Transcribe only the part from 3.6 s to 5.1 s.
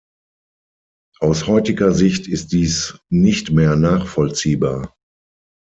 nachvollziehbar.